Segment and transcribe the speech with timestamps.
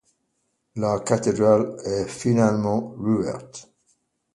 [0.77, 3.71] La cathédrale est finalement rouverte.